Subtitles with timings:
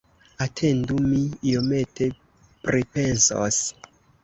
[0.45, 1.19] Atendu, mi
[1.51, 2.09] iomete
[2.65, 3.63] pripensos!